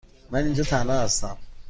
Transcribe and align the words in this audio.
من 0.31 0.43
اینجا 0.43 0.63
تنها 0.63 0.99
هستم. 0.99 1.37